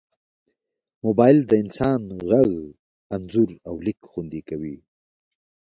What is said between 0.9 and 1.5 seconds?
موبایل